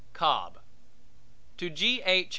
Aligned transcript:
Cobb 0.13 0.57
To 1.57 1.69
G. 1.69 2.01
H. 2.03 2.29